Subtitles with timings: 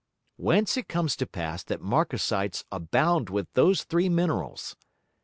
[0.37, 4.75] Whence it comes to pass that Markasites abound with those three Minerals.